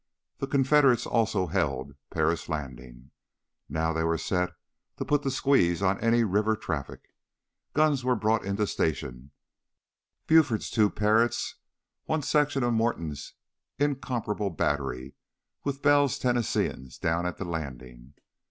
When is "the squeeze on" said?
5.21-5.99